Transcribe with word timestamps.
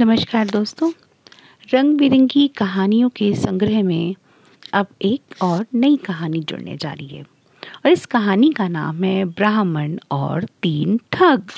नमस्कार 0.00 0.46
दोस्तों। 0.46 0.90
रंग 1.70 1.96
बिरंगी 1.98 2.46
कहानियों 2.48 3.08
के 3.08 3.32
संग्रह 3.34 3.82
में 3.82 4.14
अब 4.72 4.86
एक 5.02 5.42
और 5.42 5.64
नई 5.74 5.96
कहानी 5.96 6.40
जुड़ने 6.40 6.76
जा 6.76 6.92
रही 6.92 7.06
है 7.06 7.22
और 7.22 7.90
इस 7.90 8.04
कहानी 8.06 8.50
का 8.52 8.68
नाम 8.68 9.02
है 9.04 9.24
ब्राह्मण 9.24 9.98
और 10.10 10.44
तीन 10.62 10.98
ठग। 11.12 11.50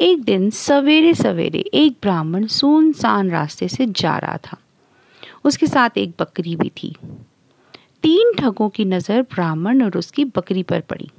एक 0.00 0.22
दिन 0.24 0.48
सवेरे 0.50 1.12
सवेरे 1.14 1.64
एक 1.74 1.96
ब्राह्मण 2.02 2.46
सुनसान 2.46 3.30
रास्ते 3.30 3.68
से 3.68 3.86
जा 3.86 4.16
रहा 4.18 4.36
था। 4.36 4.56
उसके 5.44 5.66
साथ 5.66 5.98
एक 5.98 6.14
बकरी 6.20 6.56
भी 6.56 6.72
थी। 6.82 6.94
तीन 8.02 8.32
ठगों 8.38 8.68
की 8.68 8.84
नज़र 8.84 9.22
ब्राह्मण 9.22 9.82
और 9.82 9.98
उसकी 9.98 10.24
बकरी 10.24 10.62
पर 10.62 10.80
पड़ी। 10.80 11.10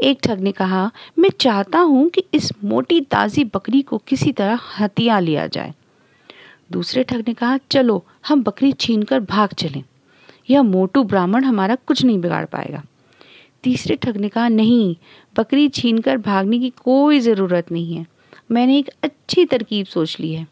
एक 0.00 0.18
ठग 0.22 0.40
ने 0.40 0.52
कहा, 0.52 0.90
मैं 1.18 1.30
चाहता 1.30 1.78
हूँ 1.78 2.08
कि 2.08 2.24
इस 2.34 2.52
मोटी 2.64 3.00
ताज़ी 3.00 3.44
बकरी 3.44 3.82
को 3.82 3.98
किसी 3.98 4.32
तरह 4.32 4.60
हथिया 4.78 5.18
लिया 5.18 5.46
जाए. 5.46 5.74
दूसरे 6.72 7.04
ठग 7.04 7.24
ने 7.28 7.34
कहा, 7.34 7.58
चलो, 7.70 8.04
हम 8.28 8.42
बकरी 8.42 8.72
छीन 8.72 9.02
कर 9.02 9.20
भाग 9.20 9.48
चलें। 9.48 9.82
यह 10.50 10.62
मोटू 10.62 11.04
ब्राह्मण 11.04 11.44
हमारा 11.44 11.74
कुछ 11.74 12.04
नहीं 12.04 12.20
बिगाड़ 12.20 12.44
पाएगा. 12.44 12.82
तीसरे 13.62 13.96
ठग 13.96 14.16
ने 14.16 14.28
कहा, 14.28 14.48
नहीं, 14.48 14.96
बकरी 15.36 15.68
छीन 15.68 15.98
कर 15.98 16.16
भागने 16.16 16.58
की 16.58 16.70
कोई 16.70 17.20
ज़रूरत 17.20 17.72
नहीं 17.72 17.94
है। 17.94 18.06
मैंने 18.50 18.78
एक 18.78 18.90
अच्छी 19.02 19.44
तरकीब 19.44 19.86
सोच 19.86 20.20
ली 20.20 20.32
है। 20.32 20.46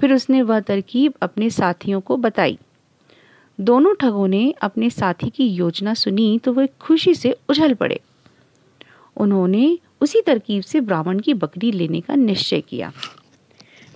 फिर 0.00 0.12
उसने 0.12 0.42
वह 0.42 0.60
तरकीब 0.60 1.14
अपने 1.22 1.50
साथियों 1.50 2.00
को 2.00 2.16
बताई। 2.16 2.58
दोनों 3.60 3.94
ठगों 3.94 4.28
ने 4.28 4.54
अपने 4.62 4.90
साथी 4.90 5.30
की 5.30 5.48
योजना 5.48 5.94
सुनी 5.94 6.38
तो 6.38 6.52
वे 6.52 6.68
खुशी 6.80 7.14
से 7.14 7.36
उछल 7.48 7.74
पड़े। 7.74 8.00
उन्होंने 9.18 9.78
उसी 10.00 10.20
तरकीब 10.20 10.62
से 10.62 10.80
ब्राह्मण 10.80 11.18
की 11.18 11.34
बकरी 11.34 11.72
लेने 11.72 12.00
का 12.00 12.14
निश्चय 12.14 12.60
किया। 12.60 12.92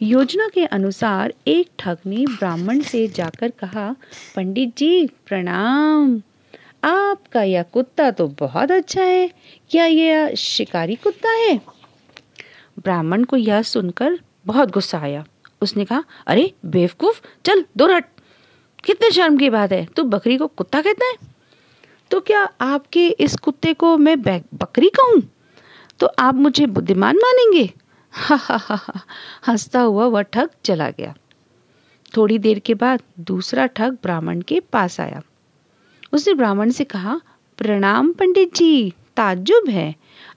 योजना 0.03 0.49
के 0.49 0.67
अनुसार 0.67 1.35
एक 1.47 1.71
ठग 1.79 1.99
ने 2.07 2.17
ब्राह्मण 2.17 2.81
से 2.81 3.09
जाकर 3.09 3.51
कहा, 3.51 3.97
पंडित 4.37 4.77
जी, 4.77 5.07
प्रणाम। 5.07 6.23
आपका 6.85 7.43
यह 7.43 7.63
कुत्ता 7.63 8.11
तो 8.11 8.29
बहुत 8.29 8.71
अच्छा 8.71 9.03
है। 9.03 9.31
क्या 9.71 9.87
यह 9.87 10.35
शिकारी 10.35 10.95
कुत्ता 10.95 11.31
है? 11.31 11.61
ब्राह्मण 12.79 13.25
को 13.25 13.37
यह 13.37 13.63
सुनकर 13.63 14.19
बहुत 14.47 14.71
गुस्सा 14.71 14.99
आया। 14.99 15.25
उसने 15.61 15.85
कहा, 15.85 16.05
अरे, 16.27 16.53
बेवकूफ़, 16.67 17.21
चल, 17.45 17.65
दो 17.77 17.95
हट 17.95 18.05
कितने 18.85 19.11
शर्म 19.11 19.37
की 19.37 19.51
बात 19.51 19.73
है। 19.73 19.87
तू 19.87 20.03
बकरी 20.03 20.37
को 20.37 20.47
कुत्ता 20.47 20.83
कहता 20.83 21.07
है? 21.07 21.32
तो 22.13 22.21
क्या 22.21 22.49
आपके 22.61 23.09
इस 23.09 23.37
कुत्ते 23.37 23.75
को 23.75 23.97
मैं 23.97 24.23
बकरी 24.55 24.89
कहूँ? 24.89 25.23
तो 26.01 26.09
आप 26.19 26.35
मुझे 26.35 26.67
बुद्धिमान 26.67 27.17
मानेंगे? 27.17 27.73
हा 28.13 28.37
हा 28.37 28.57
हा 28.61 29.01
हंसता 29.49 29.81
हुआ 29.81 30.07
वह 30.07 30.23
ठग 30.23 30.51
चला 30.65 30.91
गया। 30.91 31.15
थोड़ी 32.17 32.39
देर 32.39 32.59
के 32.59 32.75
बाद 32.75 33.03
दूसरा 33.21 33.67
ठग 33.67 33.93
ब्राह्मण 34.03 34.41
के 34.41 34.61
पास 34.61 35.01
आया। 35.01 35.23
उसने 36.13 36.35
ब्राह्मण 36.35 36.71
से 36.71 36.85
कहा, 36.85 37.21
प्रणाम 37.59 38.13
पंडित 38.13 38.55
जी, 38.55 38.91
ताज्जुब 39.17 39.69
है। 39.69 39.95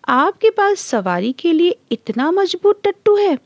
आपके 0.08 0.50
पास 0.50 0.80
सवारी 0.80 1.34
के 1.34 1.54
लिए 1.54 1.80
इतना 1.92 2.32
मज़बूत 2.32 2.82
टट्टू 2.84 3.16
है। 3.16 3.40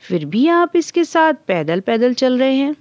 फिर 0.00 0.24
भी 0.24 0.48
आप 0.48 0.76
इसके 0.76 1.04
साथ 1.04 1.32
पैदल 1.46 1.80
पैदल 1.80 2.14
चल 2.14 2.38
रहे 2.38 2.54
हैं। 2.54 2.76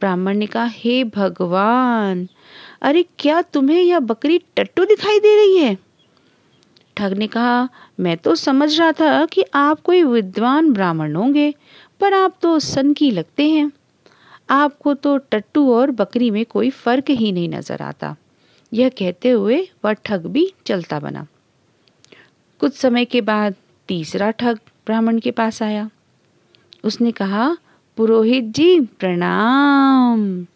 ब्राह्मण 0.00 0.36
ने 0.36 0.46
कहा, 0.46 0.64
हे 0.64 1.04
भगवान, 1.04 2.28
अरे 2.82 3.04
क्या 3.18 3.42
तुम्हें 3.42 3.82
यह 3.82 3.98
बकरी 3.98 4.40
टट्टू 4.56 4.84
दिखाई 4.84 5.18
दे 5.18 5.36
रही 5.36 5.58
है? 5.58 5.78
ठग 6.96 7.12
ने 7.12 7.26
कहा, 7.26 7.68
मैं 8.00 8.16
तो 8.16 8.34
समझ 8.34 8.80
रहा 8.80 8.92
था 8.92 9.26
कि 9.26 9.44
आप 9.54 9.80
कोई 9.80 10.02
विद्वान 10.02 10.72
ब्राह्मण 10.72 11.16
होंगे, 11.16 11.54
पर 12.00 12.14
आप 12.14 12.34
तो 12.42 12.58
सनकी 12.58 13.10
लगते 13.10 13.48
हैं। 13.48 13.72
आपको 14.50 14.94
तो 14.94 15.16
टट्टू 15.16 15.74
और 15.74 15.90
बकरी 15.90 16.30
में 16.30 16.44
कोई 16.44 16.70
फ़र्क 16.70 17.10
ही 17.10 17.32
नहीं 17.32 17.48
नज़र 17.48 17.82
आता। 17.82 18.16
यह 18.72 18.88
कहते 18.88 19.30
हुए 19.30 19.68
वह 19.84 19.92
ठग 19.92 20.26
भी 20.26 20.52
चलता 20.66 21.00
बना। 21.00 21.26
कुछ 22.60 22.74
समय 22.74 23.04
के 23.04 23.20
बाद 23.20 23.54
तीसरा 23.88 24.30
ठग 24.30 24.58
ब्राह्मण 24.86 25.18
के 25.18 25.30
पास 25.30 25.62
आया। 25.62 25.90
उसने 26.84 27.12
कहा 27.12 27.56
पुरोहित 28.00 28.44
जी, 28.44 28.80
प्रणाम। 28.80 30.46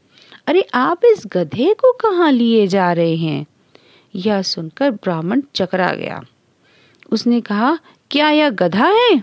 अरे, 0.46 0.68
आप 0.74 1.00
इस 1.04 1.22
गधे 1.26 1.74
को 1.74 1.92
कहाँ 1.92 2.32
लिए 2.32 2.66
जा 2.66 2.92
रहे 2.92 3.16
हैं? 3.16 3.46
यह 4.14 4.42
सुनकर 4.42 4.90
ब्राह्मण 4.90 5.42
चकरा 5.54 5.88
गया। 5.88 6.22
उसने 7.12 7.40
कहा, 7.40 7.78
क्या 8.10 8.30
यह 8.30 8.50
गधा 8.50 8.86
है? 8.86 9.22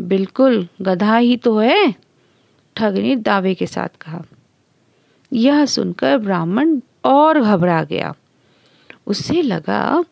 बिल्कुल, 0.00 0.68
गधा 0.82 1.16
ही 1.16 1.36
तो 1.36 1.58
है 1.58 1.94
ठग 2.76 2.94
ने 2.94 3.16
दावे 3.16 3.54
के 3.54 3.66
साथ 3.66 3.88
कहा। 4.00 4.22
यह 5.32 5.66
सुनकर 5.66 6.18
ब्राह्मण 6.18 6.80
और 7.04 7.40
घबरा 7.40 7.84
गया। 7.84 8.14
उसे 9.06 9.42
लगा 9.42 10.04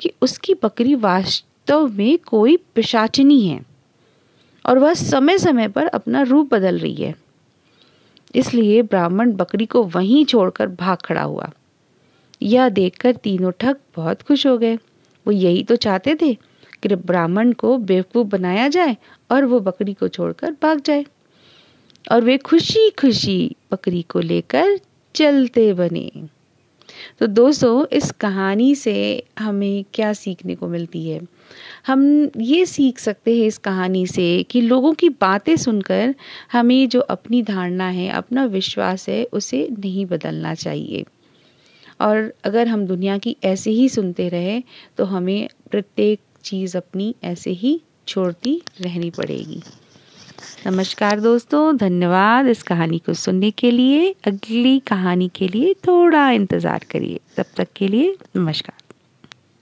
कि 0.00 0.10
उसकी 0.22 0.54
बकरी 0.54 0.94
वास्तव 0.94 1.86
में 1.86 2.18
कोई 2.18 2.56
पिशाचनी 2.56 3.40
है। 3.40 3.71
और 4.66 4.78
वह 4.78 4.94
समय 4.94 5.38
समय 5.38 5.68
पर 5.68 5.86
अपना 5.86 6.22
रूप 6.22 6.54
बदल 6.54 6.78
रही 6.78 6.94
है। 6.94 7.14
इसलिए 8.34 8.82
ब्राह्मण 8.82 9.32
बकरी 9.32 9.66
को 9.66 9.82
वहीं 9.82 10.24
छोड़कर 10.24 10.66
भाग 10.66 10.98
खड़ा 10.98 11.22
हुआ। 11.22 11.50
यह 12.42 12.68
देखकर 12.68 13.16
तीनों 13.16 13.50
ठग 13.50 13.76
बहुत 13.96 14.22
खुश 14.22 14.46
हो 14.46 14.58
गए। 14.58 14.76
वो 15.26 15.30
यही 15.30 15.62
तो 15.62 15.76
चाहते 15.76 16.14
थे 16.14 16.34
कि 16.82 16.88
ब्राह्मण 16.88 17.52
को 17.52 17.78
बेवकूफ़ 17.78 18.28
बनाया 18.28 18.68
जाए 18.68 18.96
और 19.30 19.44
वो 19.44 19.60
बकरी 19.60 19.94
को 19.94 20.08
छोड़कर 20.08 20.50
भाग 20.50 20.80
जाए। 20.80 21.06
और 22.12 22.20
वे 22.20 22.38
खुशी 22.38 22.90
खुशी 22.90 23.56
बकरी 23.72 24.02
को 24.02 24.20
लेकर 24.20 24.78
चलते 25.14 25.74
बने। 25.74 26.12
तो 27.18 27.26
दोस्तों, 27.26 27.86
इस 27.92 28.10
कहानी 28.10 28.74
से 28.74 29.24
हमें 29.38 29.84
क्या 29.94 30.12
सीखने 30.12 30.54
को 30.54 30.68
मिलती 30.68 31.08
है? 31.08 31.20
हम 31.86 32.30
ये 32.38 32.64
सीख 32.66 32.98
सकते 32.98 33.36
हैं 33.38 33.46
इस 33.46 33.58
कहानी 33.58 34.06
से 34.06 34.42
कि 34.42 34.60
लोगों 34.60 34.92
की 34.94 35.08
बातें 35.08 35.56
सुनकर 35.56 36.14
हमें 36.52 36.88
जो 36.88 37.00
अपनी 37.00 37.42
धारणा 37.42 37.88
है, 37.88 38.08
अपना 38.08 38.44
विश्वास 38.44 39.08
है, 39.08 39.24
उसे 39.24 39.68
नहीं 39.78 40.06
बदलना 40.06 40.54
चाहिए। 40.54 41.04
और 42.00 42.32
अगर 42.44 42.68
हम 42.68 42.86
दुनिया 42.86 43.18
की 43.18 43.36
ऐसे 43.44 43.70
ही 43.70 43.88
सुनते 43.88 44.28
रहे 44.28 44.62
तो 44.96 45.04
हमें 45.04 45.48
प्रत्येक 45.70 46.20
चीज़ 46.44 46.76
अपनी 46.76 47.14
ऐसे 47.24 47.50
ही 47.50 47.80
छोड़ती 48.08 48.60
रहनी 48.80 49.10
पड़ेगी। 49.10 49.62
नमस्कार 50.66 51.20
दोस्तों, 51.20 51.76
धन्यवाद 51.76 52.46
इस 52.46 52.62
कहानी 52.62 52.98
को 52.98 53.14
सुनने 53.14 53.50
के 53.50 53.70
लिए। 53.70 54.14
अगली 54.26 54.78
कहानी 54.78 55.30
के 55.34 55.48
लिए 55.48 55.74
थोड़ा 55.86 56.30
इंतज़ार 56.30 56.84
करिए। 56.90 57.20
तब 57.36 57.44
तक 57.56 57.68
के 57.76 57.88
लिए 57.88 58.16
नमस्कार। 58.36 58.81